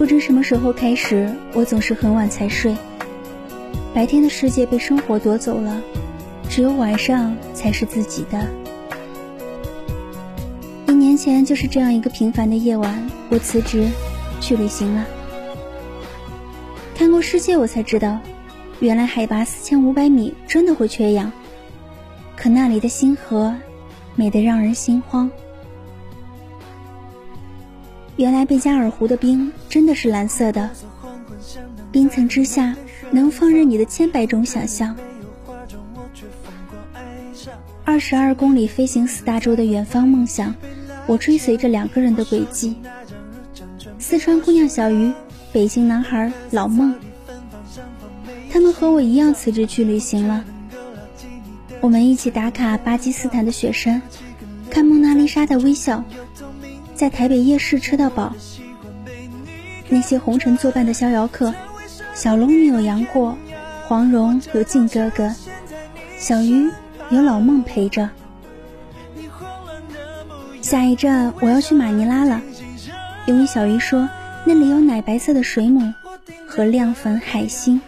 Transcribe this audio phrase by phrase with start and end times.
[0.00, 2.74] 不知什么时候开始，我总是很晚才睡。
[3.92, 5.78] 白天的世界被生活夺走了，
[6.48, 8.48] 只有晚上才是自己的。
[10.86, 13.86] 一年前就是这样一个平凡的夜晚，我辞职
[14.40, 15.04] 去旅行了。
[16.94, 18.18] 看过世界，我才知道，
[18.78, 21.30] 原来海拔四千五百米真的会缺氧。
[22.36, 23.54] 可那里的星河，
[24.14, 25.30] 美得让人心慌。
[28.20, 30.68] 原来贝加尔湖的冰真的是蓝色的，
[31.90, 32.76] 冰层之下
[33.10, 34.94] 能放任你的千百种想象。
[37.82, 40.54] 二十二公里飞行四大洲的远方梦想，
[41.06, 42.76] 我追随着两个人的轨迹：
[43.98, 45.10] 四川姑娘小鱼，
[45.50, 46.94] 北京男孩老孟。
[48.50, 50.44] 他们和我一样辞职去旅行了。
[51.80, 54.02] 我们一起打卡巴基斯坦的雪山，
[54.68, 56.04] 看蒙娜丽莎的微笑。
[57.00, 58.36] 在台北夜市吃到饱。
[59.88, 61.54] 那些红尘作伴的逍遥客，
[62.12, 63.38] 小龙女有杨过，
[63.88, 65.34] 黄蓉有靖哥哥，
[66.18, 66.70] 小鱼
[67.08, 68.10] 有老孟陪着。
[70.60, 72.42] 下一站我要去马尼拉了，
[73.24, 74.06] 因为小鱼说
[74.44, 75.94] 那里有奶白色的水母
[76.46, 77.80] 和亮粉海星。